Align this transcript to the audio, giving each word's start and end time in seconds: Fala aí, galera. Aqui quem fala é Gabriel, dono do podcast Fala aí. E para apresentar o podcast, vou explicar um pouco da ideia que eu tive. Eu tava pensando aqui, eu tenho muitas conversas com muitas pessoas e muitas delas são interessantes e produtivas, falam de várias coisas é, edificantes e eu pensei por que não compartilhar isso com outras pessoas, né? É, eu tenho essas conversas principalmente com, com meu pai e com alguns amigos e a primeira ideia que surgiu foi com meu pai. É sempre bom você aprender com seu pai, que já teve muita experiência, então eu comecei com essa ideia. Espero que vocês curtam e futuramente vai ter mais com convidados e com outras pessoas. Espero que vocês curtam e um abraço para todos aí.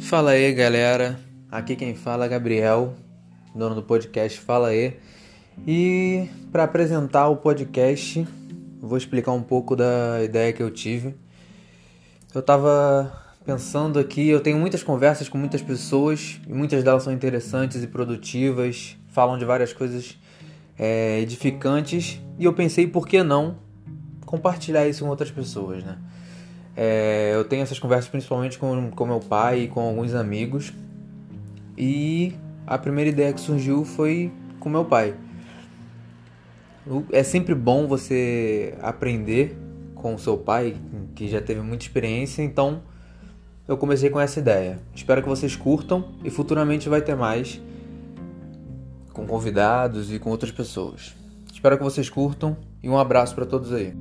Fala 0.00 0.32
aí, 0.32 0.52
galera. 0.52 1.20
Aqui 1.50 1.76
quem 1.76 1.94
fala 1.94 2.24
é 2.24 2.28
Gabriel, 2.28 2.94
dono 3.54 3.76
do 3.76 3.82
podcast 3.82 4.40
Fala 4.40 4.68
aí. 4.68 4.96
E 5.64 6.28
para 6.50 6.64
apresentar 6.64 7.28
o 7.28 7.36
podcast, 7.36 8.26
vou 8.80 8.98
explicar 8.98 9.30
um 9.32 9.42
pouco 9.42 9.76
da 9.76 10.20
ideia 10.24 10.52
que 10.52 10.62
eu 10.62 10.70
tive. 10.70 11.14
Eu 12.34 12.42
tava 12.42 13.12
pensando 13.44 14.00
aqui, 14.00 14.28
eu 14.28 14.40
tenho 14.40 14.58
muitas 14.58 14.82
conversas 14.82 15.28
com 15.28 15.38
muitas 15.38 15.62
pessoas 15.62 16.40
e 16.48 16.52
muitas 16.52 16.82
delas 16.82 17.04
são 17.04 17.12
interessantes 17.12 17.82
e 17.82 17.86
produtivas, 17.86 18.96
falam 19.08 19.38
de 19.38 19.44
várias 19.44 19.72
coisas 19.72 20.18
é, 20.76 21.20
edificantes 21.20 22.20
e 22.38 22.44
eu 22.44 22.52
pensei 22.52 22.86
por 22.86 23.06
que 23.06 23.22
não 23.22 23.58
compartilhar 24.26 24.88
isso 24.88 25.04
com 25.04 25.10
outras 25.10 25.30
pessoas, 25.30 25.84
né? 25.84 25.98
É, 26.82 27.32
eu 27.34 27.44
tenho 27.44 27.62
essas 27.62 27.78
conversas 27.78 28.08
principalmente 28.08 28.58
com, 28.58 28.90
com 28.90 29.04
meu 29.04 29.20
pai 29.20 29.64
e 29.64 29.68
com 29.68 29.80
alguns 29.80 30.14
amigos 30.14 30.72
e 31.76 32.32
a 32.66 32.78
primeira 32.78 33.10
ideia 33.10 33.34
que 33.34 33.40
surgiu 33.40 33.84
foi 33.84 34.32
com 34.58 34.70
meu 34.70 34.86
pai. 34.86 35.14
É 37.12 37.22
sempre 37.22 37.54
bom 37.54 37.86
você 37.86 38.74
aprender 38.80 39.54
com 39.94 40.16
seu 40.16 40.38
pai, 40.38 40.74
que 41.14 41.28
já 41.28 41.42
teve 41.42 41.60
muita 41.60 41.84
experiência, 41.84 42.40
então 42.40 42.80
eu 43.68 43.76
comecei 43.76 44.08
com 44.08 44.18
essa 44.18 44.40
ideia. 44.40 44.78
Espero 44.94 45.22
que 45.22 45.28
vocês 45.28 45.54
curtam 45.54 46.14
e 46.24 46.30
futuramente 46.30 46.88
vai 46.88 47.02
ter 47.02 47.14
mais 47.14 47.60
com 49.12 49.26
convidados 49.26 50.10
e 50.10 50.18
com 50.18 50.30
outras 50.30 50.50
pessoas. 50.50 51.14
Espero 51.52 51.76
que 51.76 51.84
vocês 51.84 52.08
curtam 52.08 52.56
e 52.82 52.88
um 52.88 52.96
abraço 52.96 53.34
para 53.34 53.44
todos 53.44 53.70
aí. 53.70 53.94